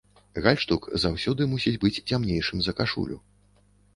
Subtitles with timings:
[0.45, 3.17] Гальштук заўсёды мусіць быць цямнейшым за кашулю.